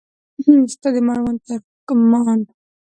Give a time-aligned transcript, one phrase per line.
[0.73, 2.39] ستا د مړوند ترکمان